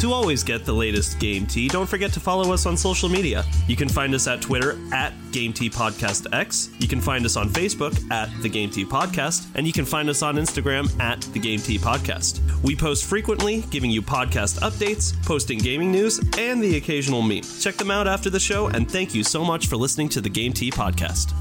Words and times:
To 0.00 0.14
always 0.14 0.42
get 0.42 0.64
the 0.64 0.72
latest 0.72 1.18
Game 1.18 1.46
Tea, 1.46 1.68
don't 1.68 1.86
forget 1.86 2.10
to 2.14 2.20
follow 2.20 2.54
us 2.54 2.64
on 2.64 2.74
social 2.74 3.10
media. 3.10 3.44
You 3.68 3.76
can 3.76 3.86
find 3.86 4.14
us 4.14 4.26
at 4.26 4.40
Twitter 4.40 4.78
at 4.94 5.12
Game 5.30 5.52
Tea 5.52 5.68
Podcast 5.68 6.26
X. 6.34 6.70
You 6.78 6.88
can 6.88 7.02
find 7.02 7.26
us 7.26 7.36
on 7.36 7.50
Facebook 7.50 8.10
at 8.10 8.30
The 8.40 8.48
Game 8.48 8.70
Tea 8.70 8.86
Podcast, 8.86 9.46
and 9.56 9.66
you 9.66 9.74
can 9.74 9.84
find 9.84 10.08
us 10.08 10.22
on 10.22 10.36
Instagram 10.36 10.98
at 11.00 11.20
The 11.20 11.38
Game 11.38 11.60
Tea 11.60 11.76
Podcast. 11.76 12.40
We 12.62 12.74
post 12.74 13.04
frequently, 13.04 13.60
giving 13.68 13.90
you 13.90 14.00
podcast 14.00 14.60
updates, 14.60 15.14
posting 15.26 15.58
gaming 15.58 15.92
news, 15.92 16.18
and 16.38 16.62
the 16.62 16.78
occasional 16.78 17.20
meme. 17.20 17.42
Check 17.42 17.74
them 17.74 17.90
out 17.90 18.08
after 18.08 18.30
the 18.30 18.40
show, 18.40 18.68
and 18.68 18.90
thank 18.90 19.14
you 19.14 19.22
so 19.22 19.44
much 19.44 19.66
for 19.66 19.76
listening 19.76 20.08
to 20.10 20.22
The 20.22 20.30
Game 20.30 20.54
Tea 20.54 20.70
Podcast. 20.70 21.34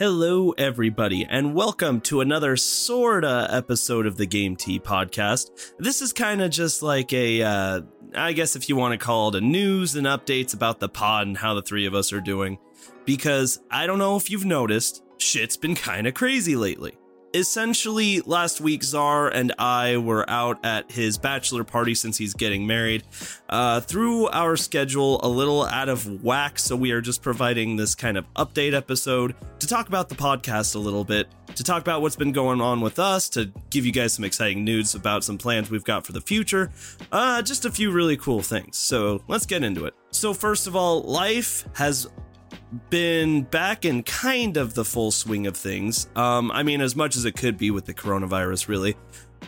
Hello, 0.00 0.52
everybody, 0.52 1.26
and 1.28 1.54
welcome 1.54 2.00
to 2.00 2.22
another 2.22 2.56
sorta 2.56 3.46
episode 3.50 4.06
of 4.06 4.16
the 4.16 4.24
Game 4.24 4.56
Tea 4.56 4.80
podcast. 4.80 5.74
This 5.78 6.00
is 6.00 6.14
kind 6.14 6.40
of 6.40 6.50
just 6.50 6.82
like 6.82 7.12
a, 7.12 7.42
uh, 7.42 7.82
I 8.14 8.32
guess 8.32 8.56
if 8.56 8.70
you 8.70 8.76
want 8.76 8.98
to 8.98 9.04
call 9.04 9.28
it 9.28 9.34
a 9.34 9.42
news 9.42 9.96
and 9.96 10.06
updates 10.06 10.54
about 10.54 10.80
the 10.80 10.88
pod 10.88 11.26
and 11.26 11.36
how 11.36 11.52
the 11.52 11.60
three 11.60 11.84
of 11.84 11.94
us 11.94 12.14
are 12.14 12.20
doing. 12.22 12.56
Because 13.04 13.60
I 13.70 13.86
don't 13.86 13.98
know 13.98 14.16
if 14.16 14.30
you've 14.30 14.46
noticed, 14.46 15.02
shit's 15.18 15.58
been 15.58 15.74
kind 15.74 16.06
of 16.06 16.14
crazy 16.14 16.56
lately 16.56 16.96
essentially 17.34 18.20
last 18.22 18.60
week 18.60 18.82
Zar 18.82 19.28
and 19.28 19.52
i 19.58 19.96
were 19.96 20.28
out 20.28 20.58
at 20.64 20.90
his 20.90 21.18
bachelor 21.18 21.64
party 21.64 21.94
since 21.94 22.16
he's 22.16 22.34
getting 22.34 22.66
married. 22.66 23.04
Uh, 23.48 23.80
threw 23.80 24.28
our 24.28 24.56
schedule 24.56 25.20
a 25.22 25.28
little 25.28 25.64
out 25.64 25.88
of 25.88 26.22
whack 26.24 26.58
so 26.58 26.74
we 26.76 26.90
are 26.92 27.00
just 27.00 27.22
providing 27.22 27.76
this 27.76 27.94
kind 27.94 28.16
of 28.16 28.24
update 28.34 28.74
episode 28.74 29.34
to 29.58 29.66
talk 29.66 29.88
about 29.88 30.08
the 30.08 30.14
podcast 30.14 30.74
a 30.74 30.78
little 30.78 31.04
bit 31.04 31.28
to 31.54 31.64
talk 31.64 31.82
about 31.82 32.02
what's 32.02 32.16
been 32.16 32.32
going 32.32 32.60
on 32.60 32.80
with 32.80 32.98
us 32.98 33.28
to 33.28 33.50
give 33.70 33.84
you 33.84 33.92
guys 33.92 34.12
some 34.12 34.24
exciting 34.24 34.64
news 34.64 34.94
about 34.94 35.24
some 35.24 35.38
plans 35.38 35.70
we've 35.70 35.84
got 35.84 36.06
for 36.06 36.12
the 36.12 36.20
future. 36.20 36.70
Uh, 37.10 37.42
just 37.42 37.64
a 37.64 37.70
few 37.70 37.90
really 37.90 38.16
cool 38.16 38.40
things. 38.40 38.76
So 38.76 39.22
let's 39.28 39.46
get 39.46 39.64
into 39.64 39.84
it. 39.84 39.94
So 40.10 40.32
first 40.32 40.66
of 40.66 40.76
all 40.76 41.02
life 41.02 41.64
has 41.74 42.08
been 42.90 43.42
back 43.42 43.84
in 43.84 44.02
kind 44.02 44.56
of 44.56 44.74
the 44.74 44.84
full 44.84 45.10
swing 45.10 45.46
of 45.46 45.56
things. 45.56 46.08
Um, 46.16 46.50
I 46.50 46.62
mean, 46.62 46.80
as 46.80 46.94
much 46.94 47.16
as 47.16 47.24
it 47.24 47.32
could 47.36 47.56
be 47.56 47.70
with 47.70 47.84
the 47.84 47.94
coronavirus, 47.94 48.68
really. 48.68 48.96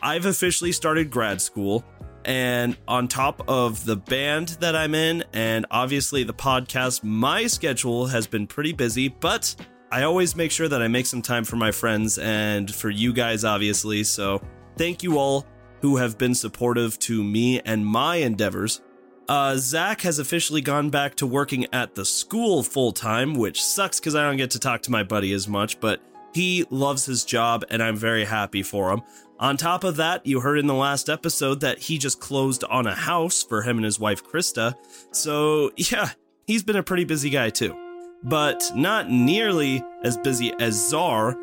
I've 0.02 0.26
officially 0.26 0.72
started 0.72 1.10
grad 1.10 1.40
school, 1.40 1.84
and 2.24 2.76
on 2.88 3.08
top 3.08 3.42
of 3.48 3.84
the 3.84 3.96
band 3.96 4.48
that 4.60 4.74
I'm 4.74 4.94
in, 4.94 5.24
and 5.32 5.66
obviously 5.70 6.24
the 6.24 6.34
podcast, 6.34 7.04
my 7.04 7.46
schedule 7.46 8.06
has 8.06 8.26
been 8.26 8.46
pretty 8.46 8.72
busy, 8.72 9.08
but 9.08 9.54
I 9.90 10.04
always 10.04 10.34
make 10.34 10.50
sure 10.50 10.68
that 10.68 10.80
I 10.80 10.88
make 10.88 11.06
some 11.06 11.22
time 11.22 11.44
for 11.44 11.56
my 11.56 11.70
friends 11.70 12.18
and 12.18 12.74
for 12.74 12.88
you 12.90 13.12
guys, 13.12 13.44
obviously. 13.44 14.04
So 14.04 14.42
thank 14.76 15.02
you 15.02 15.18
all 15.18 15.46
who 15.82 15.96
have 15.96 16.16
been 16.16 16.34
supportive 16.34 16.98
to 17.00 17.22
me 17.22 17.60
and 17.60 17.84
my 17.84 18.16
endeavors. 18.16 18.80
Uh, 19.32 19.56
Zach 19.56 20.02
has 20.02 20.18
officially 20.18 20.60
gone 20.60 20.90
back 20.90 21.14
to 21.14 21.26
working 21.26 21.66
at 21.72 21.94
the 21.94 22.04
school 22.04 22.62
full 22.62 22.92
time, 22.92 23.32
which 23.32 23.64
sucks 23.64 23.98
because 23.98 24.14
I 24.14 24.24
don't 24.24 24.36
get 24.36 24.50
to 24.50 24.58
talk 24.58 24.82
to 24.82 24.90
my 24.90 25.04
buddy 25.04 25.32
as 25.32 25.48
much, 25.48 25.80
but 25.80 26.02
he 26.34 26.66
loves 26.68 27.06
his 27.06 27.24
job 27.24 27.64
and 27.70 27.82
I'm 27.82 27.96
very 27.96 28.26
happy 28.26 28.62
for 28.62 28.92
him. 28.92 29.00
On 29.38 29.56
top 29.56 29.84
of 29.84 29.96
that, 29.96 30.26
you 30.26 30.40
heard 30.40 30.58
in 30.58 30.66
the 30.66 30.74
last 30.74 31.08
episode 31.08 31.60
that 31.60 31.78
he 31.78 31.96
just 31.96 32.20
closed 32.20 32.62
on 32.64 32.86
a 32.86 32.94
house 32.94 33.42
for 33.42 33.62
him 33.62 33.78
and 33.78 33.86
his 33.86 33.98
wife 33.98 34.22
Krista. 34.22 34.74
So, 35.12 35.70
yeah, 35.78 36.10
he's 36.46 36.62
been 36.62 36.76
a 36.76 36.82
pretty 36.82 37.04
busy 37.04 37.30
guy 37.30 37.48
too. 37.48 37.74
But 38.22 38.70
not 38.74 39.10
nearly 39.10 39.82
as 40.04 40.18
busy 40.18 40.52
as 40.60 40.90
Zar, 40.90 41.38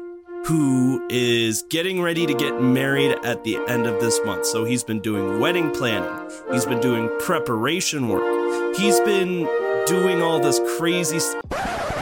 who 0.45 1.05
is 1.09 1.63
getting 1.63 2.01
ready 2.01 2.25
to 2.25 2.33
get 2.33 2.61
married 2.61 3.17
at 3.23 3.43
the 3.43 3.57
end 3.67 3.85
of 3.85 3.99
this 3.99 4.19
month. 4.25 4.45
So 4.45 4.65
he's 4.65 4.83
been 4.83 4.99
doing 4.99 5.39
wedding 5.39 5.71
planning, 5.71 6.29
he's 6.51 6.65
been 6.65 6.81
doing 6.81 7.09
preparation 7.19 8.07
work, 8.07 8.75
he's 8.75 8.99
been 9.01 9.47
doing 9.85 10.21
all 10.21 10.39
this 10.39 10.59
crazy 10.77 11.19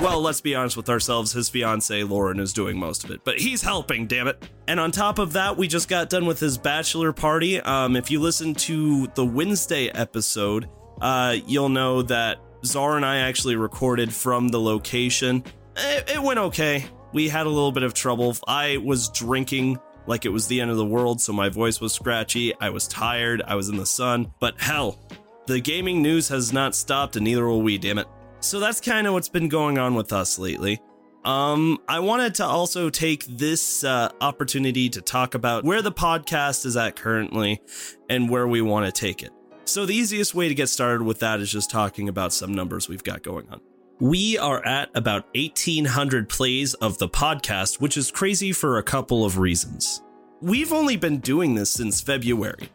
well, 0.01 0.21
let's 0.21 0.41
be 0.41 0.53
honest 0.53 0.77
with 0.77 0.89
ourselves. 0.89 1.31
His 1.31 1.49
fiance 1.49 2.03
Lauren 2.03 2.39
is 2.39 2.53
doing 2.53 2.77
most 2.77 3.03
of 3.03 3.11
it, 3.11 3.21
but 3.23 3.39
he's 3.39 3.63
helping. 3.63 4.05
Damn 4.05 4.27
it! 4.27 4.47
And 4.67 4.79
on 4.79 4.91
top 4.91 5.17
of 5.17 5.33
that, 5.33 5.57
we 5.57 5.67
just 5.67 5.89
got 5.89 6.09
done 6.09 6.25
with 6.25 6.39
his 6.39 6.57
bachelor 6.57 7.13
party. 7.13 7.59
Um, 7.59 7.95
if 7.95 8.11
you 8.11 8.19
listen 8.19 8.53
to 8.55 9.07
the 9.15 9.25
Wednesday 9.25 9.89
episode, 9.89 10.69
uh, 11.01 11.37
you'll 11.47 11.69
know 11.69 12.03
that 12.03 12.37
Zar 12.63 12.95
and 12.95 13.05
I 13.05 13.17
actually 13.17 13.55
recorded 13.55 14.13
from 14.13 14.49
the 14.49 14.59
location. 14.59 15.43
It, 15.75 16.11
it 16.11 16.21
went 16.21 16.39
okay 16.39 16.85
we 17.13 17.29
had 17.29 17.45
a 17.45 17.49
little 17.49 17.71
bit 17.71 17.83
of 17.83 17.93
trouble. 17.93 18.35
I 18.47 18.77
was 18.77 19.09
drinking 19.09 19.79
like 20.07 20.25
it 20.25 20.29
was 20.29 20.47
the 20.47 20.61
end 20.61 20.71
of 20.71 20.77
the 20.77 20.85
world, 20.85 21.21
so 21.21 21.33
my 21.33 21.49
voice 21.49 21.81
was 21.81 21.93
scratchy. 21.93 22.53
I 22.59 22.69
was 22.69 22.87
tired. 22.87 23.41
I 23.45 23.55
was 23.55 23.69
in 23.69 23.77
the 23.77 23.85
sun. 23.85 24.33
But 24.39 24.59
hell, 24.59 24.99
the 25.45 25.59
gaming 25.59 26.01
news 26.01 26.29
has 26.29 26.53
not 26.53 26.75
stopped, 26.75 27.15
and 27.15 27.25
neither 27.25 27.45
will 27.45 27.61
we, 27.61 27.77
damn 27.77 27.97
it. 27.97 28.07
So 28.39 28.59
that's 28.59 28.79
kind 28.79 29.07
of 29.07 29.13
what's 29.13 29.29
been 29.29 29.49
going 29.49 29.77
on 29.77 29.95
with 29.95 30.13
us 30.13 30.39
lately. 30.39 30.79
Um, 31.25 31.79
I 31.89 31.99
wanted 31.99 32.35
to 32.35 32.45
also 32.45 32.89
take 32.89 33.25
this 33.25 33.83
uh, 33.83 34.11
opportunity 34.21 34.87
to 34.89 35.01
talk 35.01 35.33
about 35.33 35.65
where 35.65 35.81
the 35.81 35.91
podcast 35.91 36.65
is 36.65 36.77
at 36.77 36.95
currently 36.95 37.61
and 38.09 38.29
where 38.29 38.47
we 38.47 38.61
want 38.61 38.85
to 38.85 38.91
take 38.91 39.23
it. 39.23 39.31
So, 39.65 39.85
the 39.85 39.93
easiest 39.93 40.33
way 40.33 40.47
to 40.47 40.55
get 40.55 40.69
started 40.69 41.03
with 41.03 41.19
that 41.19 41.41
is 41.41 41.51
just 41.51 41.69
talking 41.69 42.07
about 42.07 42.31
some 42.31 42.53
numbers 42.53 42.87
we've 42.87 43.03
got 43.03 43.23
going 43.23 43.49
on. 43.49 43.59
We 43.99 44.37
are 44.37 44.63
at 44.63 44.91
about 44.93 45.25
1,800 45.33 46.29
plays 46.29 46.75
of 46.75 46.99
the 46.99 47.09
podcast, 47.09 47.81
which 47.81 47.97
is 47.97 48.11
crazy 48.11 48.51
for 48.51 48.77
a 48.77 48.83
couple 48.83 49.25
of 49.25 49.39
reasons. 49.39 50.03
We've 50.39 50.71
only 50.71 50.97
been 50.97 51.17
doing 51.17 51.55
this 51.55 51.71
since 51.71 51.99
February. 51.99 52.69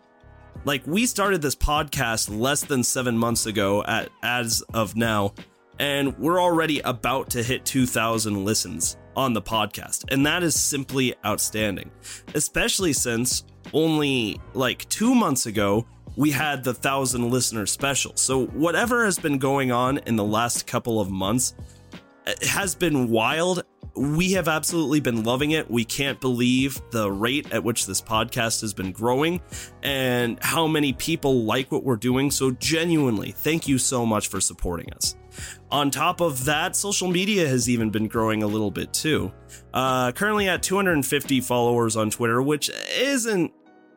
Like, 0.64 0.84
we 0.84 1.06
started 1.06 1.40
this 1.40 1.54
podcast 1.54 2.36
less 2.36 2.64
than 2.64 2.82
seven 2.82 3.16
months 3.16 3.46
ago, 3.46 3.84
at, 3.84 4.08
as 4.24 4.62
of 4.74 4.96
now, 4.96 5.34
and 5.78 6.18
we're 6.18 6.42
already 6.42 6.80
about 6.80 7.30
to 7.30 7.42
hit 7.44 7.64
2,000 7.66 8.44
listens 8.44 8.96
on 9.14 9.32
the 9.32 9.42
podcast. 9.42 10.04
And 10.08 10.26
that 10.26 10.42
is 10.42 10.60
simply 10.60 11.14
outstanding, 11.24 11.92
especially 12.34 12.92
since 12.92 13.44
only 13.72 14.40
like 14.54 14.88
two 14.88 15.14
months 15.14 15.46
ago, 15.46 15.86
we 16.16 16.30
had 16.30 16.64
the 16.64 16.74
thousand 16.74 17.30
listener 17.30 17.66
special. 17.66 18.12
So 18.16 18.46
whatever 18.46 19.04
has 19.04 19.18
been 19.18 19.38
going 19.38 19.72
on 19.72 19.98
in 19.98 20.16
the 20.16 20.24
last 20.24 20.66
couple 20.66 21.00
of 21.00 21.10
months 21.10 21.54
has 22.42 22.74
been 22.74 23.10
wild. 23.10 23.64
We 23.94 24.32
have 24.32 24.48
absolutely 24.48 25.00
been 25.00 25.22
loving 25.22 25.50
it. 25.50 25.70
We 25.70 25.84
can't 25.84 26.18
believe 26.18 26.80
the 26.92 27.10
rate 27.10 27.52
at 27.52 27.62
which 27.62 27.86
this 27.86 28.00
podcast 28.00 28.62
has 28.62 28.72
been 28.72 28.90
growing 28.90 29.42
and 29.82 30.42
how 30.42 30.66
many 30.66 30.94
people 30.94 31.44
like 31.44 31.70
what 31.70 31.84
we're 31.84 31.96
doing. 31.96 32.30
So, 32.30 32.52
genuinely, 32.52 33.32
thank 33.32 33.68
you 33.68 33.76
so 33.76 34.06
much 34.06 34.28
for 34.28 34.40
supporting 34.40 34.90
us. 34.94 35.16
On 35.70 35.90
top 35.90 36.22
of 36.22 36.46
that, 36.46 36.74
social 36.74 37.08
media 37.08 37.46
has 37.46 37.68
even 37.68 37.90
been 37.90 38.08
growing 38.08 38.42
a 38.42 38.46
little 38.46 38.70
bit 38.70 38.94
too. 38.94 39.30
Uh, 39.74 40.12
currently 40.12 40.48
at 40.48 40.62
250 40.62 41.42
followers 41.42 41.94
on 41.94 42.08
Twitter, 42.08 42.40
which 42.40 42.70
isn't 42.96 43.52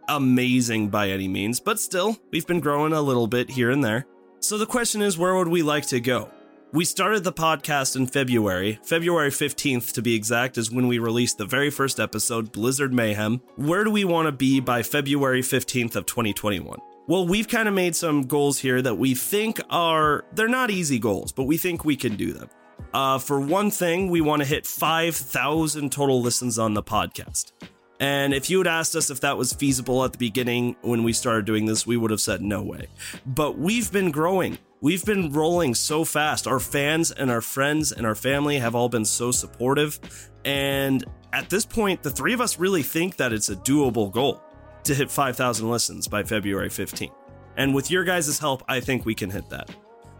amazing 0.08 0.90
by 0.90 1.10
any 1.10 1.28
means, 1.28 1.60
but 1.60 1.80
still, 1.80 2.18
we've 2.32 2.48
been 2.48 2.60
growing 2.60 2.94
a 2.94 3.02
little 3.02 3.28
bit 3.28 3.50
here 3.50 3.72
and 3.72 3.84
there. 3.84 4.06
So 4.40 4.58
the 4.58 4.66
question 4.66 5.02
is, 5.02 5.18
where 5.18 5.36
would 5.36 5.48
we 5.48 5.62
like 5.62 5.88
to 5.88 6.00
go? 6.00 6.30
We 6.72 6.84
started 6.84 7.24
the 7.24 7.32
podcast 7.32 7.96
in 7.96 8.06
February. 8.06 8.80
February 8.84 9.30
15th, 9.30 9.94
to 9.94 10.02
be 10.02 10.14
exact, 10.14 10.58
is 10.58 10.70
when 10.70 10.88
we 10.88 11.00
released 11.00 11.38
the 11.38 11.46
very 11.46 11.70
first 11.70 12.00
episode, 12.00 12.52
Blizzard 12.52 12.94
Mayhem. 12.94 13.41
Where 13.56 13.84
do 13.84 13.91
we 13.91 14.03
want 14.03 14.28
to 14.28 14.34
be 14.34 14.59
by 14.59 14.84
February 14.84 15.41
15th 15.41 15.96
of 15.96 16.06
2021? 16.06 16.78
Well, 17.08 17.28
we've 17.28 17.47
kind 17.47 17.68
of 17.68 17.74
made 17.74 17.96
some 17.96 18.24
goals 18.24 18.59
here 18.59 18.82
that 18.82 18.96
we 18.96 19.16
think 19.16 19.62
are, 19.70 20.26
they're 20.34 20.47
not 20.47 20.70
easy 20.70 21.00
goals, 21.00 21.32
but 21.32 21.44
we 21.44 21.56
think 21.56 21.85
we 21.85 21.96
can 21.96 22.18
do 22.18 22.34
them. 22.34 22.50
Uh, 22.94 23.20
for 23.20 23.40
one 23.40 23.72
thing, 23.72 24.09
we 24.09 24.22
want 24.22 24.41
to 24.41 24.47
hit 24.47 24.66
5,000 24.66 25.91
total 25.91 26.22
listens 26.22 26.59
on 26.59 26.74
the 26.74 26.84
podcast. 26.84 27.52
And 28.00 28.34
if 28.34 28.50
you 28.50 28.58
had 28.58 28.68
asked 28.68 28.96
us 28.96 29.09
if 29.09 29.22
that 29.22 29.38
was 29.38 29.53
feasible 29.53 30.03
at 30.03 30.12
the 30.12 30.18
beginning 30.18 30.76
when 30.82 31.03
we 31.03 31.14
started 31.14 31.46
doing 31.46 31.66
this, 31.66 31.88
we 31.88 31.97
would 31.97 32.12
have 32.12 32.22
said 32.22 32.42
no 32.42 32.62
way. 32.62 32.88
But 33.26 33.58
we've 33.58 33.92
been 33.92 34.12
growing. 34.12 34.58
We've 34.82 35.06
been 35.06 35.32
rolling 35.32 35.76
so 35.76 36.03
fast. 36.03 36.46
Our 36.47 36.59
fans 36.59 37.12
and 37.12 37.32
our 37.32 37.42
friends 37.42 37.92
and 37.92 38.06
our 38.06 38.16
family 38.16 38.59
have 38.59 38.76
all 38.76 38.90
been 38.90 39.06
so 39.06 39.32
supportive. 39.32 40.00
And 40.44 41.03
at 41.32 41.50
this 41.50 41.66
point, 41.66 42.03
the 42.03 42.12
three 42.12 42.34
of 42.34 42.42
us 42.42 42.59
really 42.59 42.84
think 42.84 43.16
that 43.18 43.32
it's 43.32 43.50
a 43.50 43.56
doable 43.56 44.12
goal 44.12 44.44
to 44.84 44.94
hit 44.94 45.09
5,000 45.09 45.70
listens 45.70 46.08
by 46.08 46.24
February 46.24 46.70
15th. 46.70 47.12
And 47.58 47.74
with 47.74 47.90
your 47.90 48.03
guys' 48.03 48.38
help, 48.38 48.64
I 48.68 48.82
think 48.82 49.06
we 49.06 49.16
can 49.16 49.30
hit 49.30 49.50
that. 49.50 49.70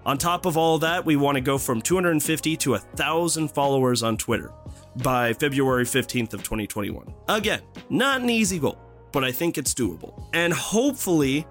On 0.06 0.20
top 0.20 0.46
of 0.46 0.56
all 0.56 0.78
that, 0.80 1.04
we 1.04 1.16
want 1.16 1.36
to 1.36 1.42
go 1.42 1.58
from 1.58 1.82
250 1.82 2.56
to 2.58 2.72
1,000 2.72 3.48
followers 3.48 4.04
on 4.04 4.18
Twitter 4.18 4.52
by 4.98 5.34
February 5.34 5.84
15th 5.84 6.34
of 6.36 6.44
2021. 6.44 7.12
Again, 7.28 7.62
not 7.90 8.22
an 8.22 8.30
easy 8.30 8.60
goal, 8.60 8.78
but 9.12 9.24
I 9.24 9.32
think 9.32 9.58
it's 9.58 9.74
doable. 9.74 10.24
And 10.32 10.54
hopefully, 10.54 11.48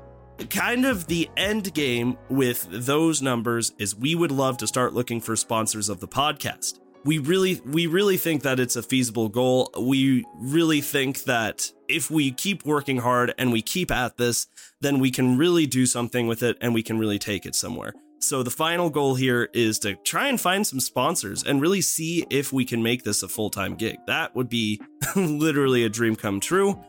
kind 0.50 0.86
of 0.86 1.08
the 1.08 1.28
end 1.36 1.74
game 1.74 2.16
with 2.28 2.68
those 2.70 3.20
numbers 3.20 3.72
is 3.78 3.96
we 3.96 4.14
would 4.14 4.30
love 4.30 4.56
to 4.58 4.68
start 4.68 4.94
looking 4.94 5.20
for 5.20 5.34
sponsors 5.34 5.88
of 5.88 5.98
the 5.98 6.08
podcast. 6.08 6.78
We 7.04 7.18
really 7.18 7.60
we 7.66 7.88
really 7.88 8.16
think 8.16 8.42
that 8.42 8.60
it's 8.60 8.76
a 8.76 8.82
feasible 8.82 9.28
goal. 9.28 9.70
We 9.78 10.24
really 10.38 10.80
think 10.80 11.24
that 11.24 11.70
if 11.88 12.08
we 12.08 12.30
keep 12.30 12.64
working 12.64 12.98
hard 12.98 13.34
and 13.36 13.52
we 13.52 13.62
keep 13.62 13.90
at 13.90 14.16
this, 14.16 14.46
then 14.80 15.00
we 15.00 15.10
can 15.10 15.36
really 15.36 15.66
do 15.66 15.86
something 15.86 16.28
with 16.28 16.42
it 16.42 16.56
and 16.60 16.72
we 16.72 16.84
can 16.84 16.98
really 16.98 17.18
take 17.18 17.44
it 17.46 17.56
somewhere. 17.56 17.94
So 18.26 18.42
the 18.42 18.50
final 18.50 18.88
goal 18.88 19.14
here 19.14 19.50
is 19.52 19.78
to 19.80 19.96
try 19.96 20.28
and 20.28 20.40
find 20.40 20.66
some 20.66 20.80
sponsors 20.80 21.42
and 21.44 21.60
really 21.60 21.82
see 21.82 22.24
if 22.30 22.54
we 22.54 22.64
can 22.64 22.82
make 22.82 23.04
this 23.04 23.22
a 23.22 23.28
full-time 23.28 23.74
gig. 23.74 23.98
That 24.06 24.34
would 24.34 24.48
be 24.48 24.80
literally 25.16 25.84
a 25.84 25.90
dream 25.90 26.16
come 26.16 26.40
true. 26.40 26.82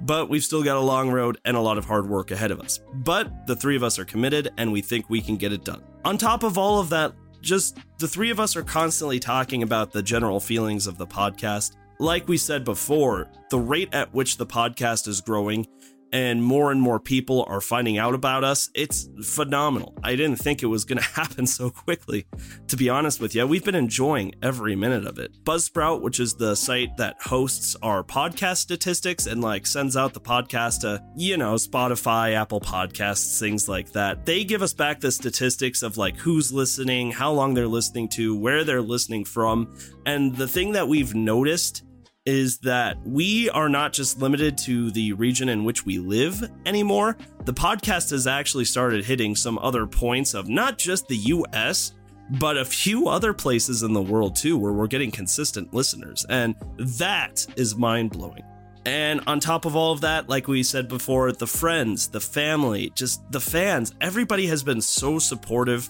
But 0.00 0.28
we've 0.28 0.44
still 0.44 0.62
got 0.62 0.76
a 0.76 0.80
long 0.80 1.10
road 1.10 1.38
and 1.46 1.56
a 1.56 1.60
lot 1.60 1.78
of 1.78 1.86
hard 1.86 2.08
work 2.08 2.30
ahead 2.30 2.50
of 2.50 2.60
us. 2.60 2.80
But 2.92 3.46
the 3.46 3.56
three 3.56 3.74
of 3.74 3.82
us 3.82 3.98
are 3.98 4.04
committed 4.04 4.52
and 4.58 4.70
we 4.70 4.82
think 4.82 5.08
we 5.08 5.22
can 5.22 5.36
get 5.36 5.52
it 5.52 5.64
done. 5.64 5.82
On 6.04 6.18
top 6.18 6.42
of 6.42 6.58
all 6.58 6.78
of 6.78 6.90
that, 6.90 7.14
just 7.40 7.78
the 7.98 8.06
three 8.06 8.30
of 8.30 8.38
us 8.38 8.54
are 8.54 8.62
constantly 8.62 9.18
talking 9.18 9.62
about 9.62 9.92
the 9.92 10.02
general 10.02 10.40
feelings 10.40 10.86
of 10.86 10.98
the 10.98 11.06
podcast. 11.06 11.74
Like 12.00 12.28
we 12.28 12.36
said 12.36 12.64
before, 12.64 13.30
the 13.48 13.58
rate 13.58 13.88
at 13.92 14.12
which 14.12 14.36
the 14.36 14.46
podcast 14.46 15.08
is 15.08 15.22
growing 15.22 15.66
and 16.12 16.42
more 16.44 16.70
and 16.70 16.80
more 16.80 17.00
people 17.00 17.44
are 17.48 17.60
finding 17.60 17.98
out 17.98 18.14
about 18.14 18.44
us. 18.44 18.70
It's 18.74 19.08
phenomenal. 19.24 19.96
I 20.02 20.14
didn't 20.14 20.36
think 20.36 20.62
it 20.62 20.66
was 20.66 20.84
going 20.84 20.98
to 21.02 21.04
happen 21.04 21.46
so 21.46 21.70
quickly, 21.70 22.26
to 22.68 22.76
be 22.76 22.88
honest 22.88 23.20
with 23.20 23.34
you. 23.34 23.46
We've 23.46 23.64
been 23.64 23.74
enjoying 23.74 24.34
every 24.42 24.76
minute 24.76 25.06
of 25.06 25.18
it. 25.18 25.32
Buzzsprout, 25.44 26.02
which 26.02 26.20
is 26.20 26.34
the 26.34 26.54
site 26.54 26.96
that 26.98 27.16
hosts 27.20 27.76
our 27.82 28.04
podcast 28.04 28.58
statistics 28.58 29.26
and 29.26 29.40
like 29.40 29.66
sends 29.66 29.96
out 29.96 30.12
the 30.14 30.20
podcast 30.20 30.80
to, 30.80 31.02
you 31.16 31.36
know, 31.36 31.54
Spotify, 31.54 32.34
Apple 32.34 32.60
Podcasts, 32.60 33.38
things 33.38 33.68
like 33.68 33.92
that. 33.92 34.26
They 34.26 34.44
give 34.44 34.62
us 34.62 34.72
back 34.72 35.00
the 35.00 35.12
statistics 35.12 35.82
of 35.82 35.96
like 35.96 36.16
who's 36.16 36.52
listening, 36.52 37.10
how 37.12 37.32
long 37.32 37.54
they're 37.54 37.66
listening 37.66 38.08
to, 38.10 38.36
where 38.36 38.64
they're 38.64 38.82
listening 38.82 39.24
from. 39.24 39.74
And 40.04 40.36
the 40.36 40.48
thing 40.48 40.72
that 40.72 40.88
we've 40.88 41.14
noticed 41.14 41.84
is 42.24 42.58
that 42.58 42.96
we 43.04 43.50
are 43.50 43.68
not 43.68 43.92
just 43.92 44.20
limited 44.20 44.56
to 44.56 44.90
the 44.92 45.12
region 45.14 45.48
in 45.48 45.64
which 45.64 45.84
we 45.84 45.98
live 45.98 46.48
anymore. 46.66 47.16
The 47.44 47.54
podcast 47.54 48.10
has 48.10 48.26
actually 48.26 48.64
started 48.64 49.04
hitting 49.04 49.34
some 49.34 49.58
other 49.58 49.86
points 49.86 50.34
of 50.34 50.48
not 50.48 50.78
just 50.78 51.08
the 51.08 51.16
US, 51.16 51.94
but 52.38 52.56
a 52.56 52.64
few 52.64 53.08
other 53.08 53.34
places 53.34 53.82
in 53.82 53.92
the 53.92 54.02
world 54.02 54.36
too, 54.36 54.56
where 54.56 54.72
we're 54.72 54.86
getting 54.86 55.10
consistent 55.10 55.74
listeners. 55.74 56.24
And 56.28 56.54
that 56.78 57.44
is 57.56 57.74
mind 57.74 58.10
blowing. 58.10 58.44
And 58.84 59.20
on 59.26 59.38
top 59.38 59.64
of 59.64 59.76
all 59.76 59.92
of 59.92 60.00
that, 60.00 60.28
like 60.28 60.48
we 60.48 60.62
said 60.62 60.88
before, 60.88 61.30
the 61.32 61.46
friends, 61.46 62.08
the 62.08 62.20
family, 62.20 62.90
just 62.94 63.20
the 63.30 63.40
fans, 63.40 63.94
everybody 64.00 64.46
has 64.46 64.62
been 64.62 64.80
so 64.80 65.18
supportive 65.18 65.88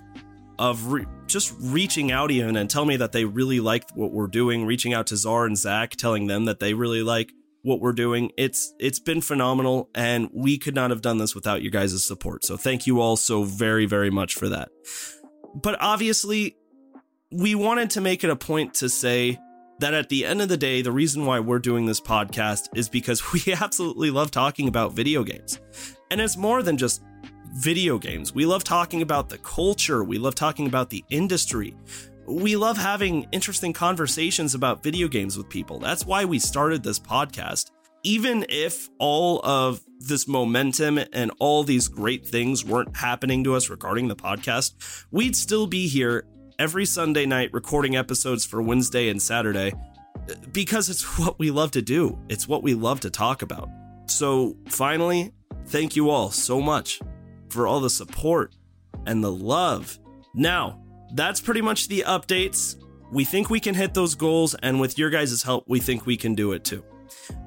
of 0.63 0.93
re- 0.93 1.07
just 1.27 1.53
reaching 1.61 2.13
out 2.13 2.31
even 2.31 2.55
and 2.55 2.71
tell 2.71 2.85
me 2.85 2.97
that 2.97 3.11
they 3.11 3.25
really 3.25 3.59
like 3.59 3.85
what 3.97 4.13
we're 4.13 4.29
doing, 4.29 4.65
reaching 4.65 4.95
out 4.95 5.09
to 5.09 5.17
Zar 5.17 5.45
and 5.45 5.59
Zach, 5.59 5.97
telling 5.97 6.29
them 6.29 6.45
that 6.45 6.61
they 6.61 6.73
really 6.73 7.03
like 7.03 7.33
what 7.63 7.81
we're 7.81 7.93
doing. 7.93 8.31
It's 8.39 8.73
it's 8.79 9.01
been 9.01 9.21
phenomenal 9.21 9.91
and 9.93 10.31
we 10.33 10.59
could 10.59 10.77
not 10.77 10.91
have 10.91 11.03
done 11.03 11.19
this 11.19 11.35
without 11.35 11.63
you 11.63 11.71
guys' 11.71 12.05
support. 12.07 12.45
So 12.45 12.57
thank 12.57 12.87
you 12.87 13.01
all 13.01 13.17
so 13.17 13.43
very 13.43 13.87
very 13.87 14.09
much 14.09 14.37
for 14.37 14.49
that. 14.51 14.69
But 15.53 15.79
obviously 15.81 16.57
we 17.33 17.57
wanted 17.57 17.91
to 17.91 18.01
make 18.01 18.23
it 18.23 18.31
a 18.31 18.37
point 18.37 18.75
to 18.75 18.89
say 18.89 19.41
that 19.81 19.95
at 19.95 20.11
the 20.11 20.25
end 20.25 20.41
of 20.43 20.49
the 20.49 20.57
day 20.57 20.81
the 20.81 20.93
reason 20.93 21.27
why 21.27 21.41
we're 21.41 21.59
doing 21.59 21.87
this 21.87 22.01
podcast 22.01 22.69
is 22.77 22.89
because 22.89 23.33
we 23.47 23.53
absolutely 23.53 24.13
love 24.13 24.31
talking 24.31 24.69
about 24.69 24.93
video 24.93 25.25
games. 25.25 25.59
And 26.13 26.21
it's 26.21 26.37
more 26.37 26.63
than 26.63 26.77
just 26.77 27.03
video 27.53 27.99
games. 27.99 28.35
We 28.35 28.47
love 28.47 28.65
talking 28.65 29.03
about 29.03 29.29
the 29.29 29.39
culture. 29.39 30.03
We 30.03 30.19
love 30.19 30.35
talking 30.35 30.67
about 30.67 30.91
the 30.91 31.05
industry. 31.11 31.77
We 32.27 32.57
love 32.57 32.77
having 32.77 33.27
interesting 33.33 33.73
conversations 33.73 34.55
about 34.55 34.83
video 34.83 35.09
games 35.09 35.37
with 35.37 35.49
people. 35.49 35.79
That's 35.79 36.07
why 36.07 36.25
we 36.25 36.39
started 36.39 36.83
this 36.83 36.99
podcast. 36.99 37.71
Even 38.05 38.47
if 38.49 38.89
all 38.99 39.41
of 39.45 39.81
this 39.99 40.27
momentum 40.27 40.99
and 41.13 41.31
all 41.39 41.63
these 41.63 41.89
great 41.89 42.27
things 42.27 42.65
weren't 42.65 42.97
happening 42.97 43.45
to 43.45 43.55
us 43.55 43.69
regarding 43.69 44.09
the 44.09 44.17
podcast, 44.17 45.05
we'd 45.11 45.37
still 45.37 45.67
be 45.67 45.87
here 45.87 46.27
every 46.59 46.85
Sunday 46.85 47.27
night 47.27 47.51
recording 47.53 47.97
episodes 47.97 48.45
for 48.45 48.63
Wednesday 48.63 49.09
and 49.09 49.21
Saturday 49.21 49.73
because 50.53 50.89
it's 50.89 51.19
what 51.19 51.39
we 51.39 51.51
love 51.51 51.73
to 51.73 51.83
do. 51.83 52.19
It's 52.29 52.49
what 52.49 52.63
we 52.63 52.75
love 52.75 53.01
to 53.01 53.11
talk 53.11 53.43
about. 53.43 53.69
So, 54.07 54.57
finally, 54.69 55.33
thank 55.67 55.95
you 55.97 56.11
all 56.11 56.31
so 56.31 56.61
much 56.61 57.01
for 57.53 57.67
all 57.67 57.81
the 57.81 57.91
support 57.91 58.55
and 59.07 59.23
the 59.23 59.33
love. 59.33 59.99
Now, 60.35 60.83
that's 61.15 61.41
pretty 61.41 61.61
much 61.61 61.89
the 61.89 62.05
updates. 62.07 62.77
We 63.13 63.25
think 63.25 63.51
we 63.51 63.61
can 63.61 63.75
hit 63.75 63.95
those 63.95 64.15
goals, 64.15 64.55
and 64.63 64.81
with 64.81 64.99
your 64.99 65.11
guys' 65.11 65.43
help, 65.43 65.69
we 65.69 65.81
think 65.81 66.07
we 66.07 66.17
can 66.17 66.35
do 66.35 66.53
it 66.53 66.65
too. 66.65 66.83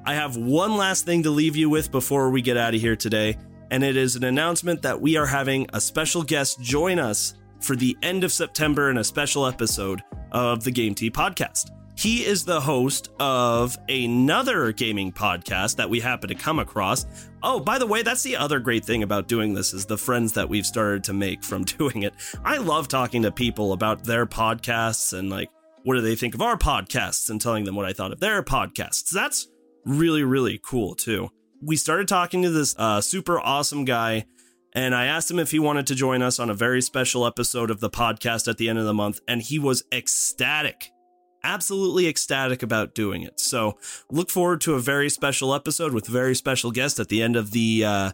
I 0.04 0.14
have 0.14 0.36
one 0.36 0.76
last 0.76 1.04
thing 1.04 1.24
to 1.24 1.30
leave 1.30 1.56
you 1.56 1.68
with 1.68 1.90
before 1.90 2.30
we 2.30 2.40
get 2.40 2.56
out 2.56 2.74
of 2.74 2.80
here 2.80 2.94
today, 2.94 3.36
and 3.70 3.82
it 3.82 3.96
is 3.96 4.14
an 4.14 4.22
announcement 4.22 4.82
that 4.82 5.00
we 5.00 5.16
are 5.16 5.26
having 5.26 5.66
a 5.72 5.80
special 5.80 6.22
guest 6.22 6.60
join 6.60 7.00
us 7.00 7.34
for 7.60 7.74
the 7.74 7.96
end 8.02 8.22
of 8.22 8.30
September 8.30 8.90
in 8.90 8.98
a 8.98 9.04
special 9.04 9.46
episode 9.46 10.02
of 10.30 10.62
the 10.62 10.70
Game 10.70 10.94
Tea 10.94 11.10
podcast. 11.10 11.70
He 11.96 12.26
is 12.26 12.44
the 12.44 12.60
host 12.60 13.08
of 13.18 13.78
another 13.88 14.70
gaming 14.70 15.12
podcast 15.12 15.76
that 15.76 15.88
we 15.88 15.98
happen 15.98 16.28
to 16.28 16.34
come 16.34 16.58
across. 16.58 17.06
Oh, 17.42 17.58
by 17.58 17.78
the 17.78 17.86
way, 17.86 18.02
that's 18.02 18.22
the 18.22 18.36
other 18.36 18.60
great 18.60 18.84
thing 18.84 19.02
about 19.02 19.28
doing 19.28 19.54
this 19.54 19.72
is 19.72 19.86
the 19.86 19.96
friends 19.96 20.34
that 20.34 20.46
we've 20.46 20.66
started 20.66 21.04
to 21.04 21.14
make 21.14 21.42
from 21.42 21.64
doing 21.78 22.02
it. 22.02 22.12
I 22.44 22.58
love 22.58 22.88
talking 22.88 23.22
to 23.22 23.32
people 23.32 23.72
about 23.72 24.04
their 24.04 24.26
podcasts 24.26 25.18
and 25.18 25.30
like 25.30 25.48
what 25.84 25.94
do 25.94 26.02
they 26.02 26.16
think 26.16 26.34
of 26.34 26.42
our 26.42 26.58
podcasts 26.58 27.30
and 27.30 27.40
telling 27.40 27.64
them 27.64 27.76
what 27.76 27.86
I 27.86 27.94
thought 27.94 28.12
of 28.12 28.20
their 28.20 28.42
podcasts. 28.42 29.08
That's 29.08 29.48
really 29.86 30.22
really 30.22 30.60
cool 30.62 30.96
too. 30.96 31.30
We 31.62 31.76
started 31.76 32.08
talking 32.08 32.42
to 32.42 32.50
this 32.50 32.74
uh, 32.76 33.00
super 33.00 33.40
awesome 33.40 33.86
guy 33.86 34.26
and 34.74 34.94
I 34.94 35.06
asked 35.06 35.30
him 35.30 35.38
if 35.38 35.50
he 35.50 35.58
wanted 35.58 35.86
to 35.86 35.94
join 35.94 36.20
us 36.20 36.38
on 36.38 36.50
a 36.50 36.54
very 36.54 36.82
special 36.82 37.26
episode 37.26 37.70
of 37.70 37.80
the 37.80 37.88
podcast 37.88 38.48
at 38.48 38.58
the 38.58 38.68
end 38.68 38.78
of 38.78 38.84
the 38.84 38.92
month, 38.92 39.20
and 39.26 39.40
he 39.40 39.58
was 39.58 39.82
ecstatic 39.90 40.90
absolutely 41.46 42.08
ecstatic 42.08 42.62
about 42.62 42.94
doing 42.94 43.22
it. 43.22 43.38
So 43.38 43.78
look 44.10 44.30
forward 44.30 44.60
to 44.62 44.74
a 44.74 44.80
very 44.80 45.08
special 45.08 45.54
episode 45.54 45.94
with 45.94 46.08
a 46.08 46.12
very 46.12 46.34
special 46.34 46.72
guest 46.72 46.98
at 46.98 47.08
the 47.08 47.22
end 47.22 47.36
of 47.36 47.52
the, 47.52 47.84
uh, 47.84 48.12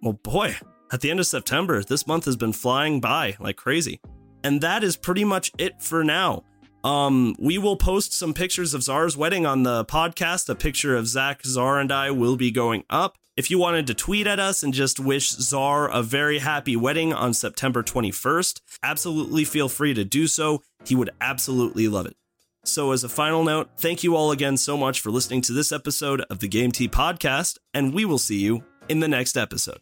well, 0.00 0.14
boy, 0.14 0.56
at 0.92 1.00
the 1.00 1.10
end 1.10 1.20
of 1.20 1.26
September. 1.26 1.82
This 1.82 2.06
month 2.06 2.24
has 2.26 2.36
been 2.36 2.52
flying 2.52 3.00
by 3.00 3.36
like 3.40 3.56
crazy. 3.56 4.00
And 4.44 4.60
that 4.60 4.84
is 4.84 4.96
pretty 4.96 5.24
much 5.24 5.50
it 5.58 5.82
for 5.82 6.04
now. 6.04 6.44
Um, 6.84 7.36
we 7.38 7.58
will 7.58 7.76
post 7.76 8.12
some 8.12 8.34
pictures 8.34 8.74
of 8.74 8.82
Zar's 8.82 9.16
wedding 9.16 9.44
on 9.44 9.62
the 9.64 9.84
podcast. 9.84 10.48
A 10.48 10.54
picture 10.54 10.96
of 10.96 11.06
Zach, 11.06 11.44
Zar, 11.44 11.78
and 11.78 11.92
I 11.92 12.10
will 12.10 12.36
be 12.36 12.50
going 12.50 12.84
up. 12.90 13.16
If 13.36 13.50
you 13.50 13.58
wanted 13.58 13.86
to 13.86 13.94
tweet 13.94 14.26
at 14.26 14.38
us 14.38 14.62
and 14.62 14.74
just 14.74 15.00
wish 15.00 15.30
Zar 15.30 15.88
a 15.88 16.02
very 16.02 16.40
happy 16.40 16.76
wedding 16.76 17.12
on 17.12 17.34
September 17.34 17.82
21st, 17.82 18.60
absolutely 18.82 19.44
feel 19.44 19.68
free 19.68 19.94
to 19.94 20.04
do 20.04 20.26
so. 20.26 20.62
He 20.84 20.94
would 20.94 21.10
absolutely 21.20 21.88
love 21.88 22.06
it. 22.06 22.16
So, 22.64 22.92
as 22.92 23.02
a 23.02 23.08
final 23.08 23.42
note, 23.42 23.70
thank 23.76 24.04
you 24.04 24.14
all 24.14 24.30
again 24.30 24.56
so 24.56 24.76
much 24.76 25.00
for 25.00 25.10
listening 25.10 25.42
to 25.42 25.52
this 25.52 25.72
episode 25.72 26.20
of 26.30 26.38
the 26.38 26.46
Game 26.48 26.70
Tea 26.70 26.88
podcast, 26.88 27.58
and 27.74 27.92
we 27.92 28.04
will 28.04 28.18
see 28.18 28.38
you 28.38 28.64
in 28.88 29.00
the 29.00 29.08
next 29.08 29.36
episode. 29.36 29.80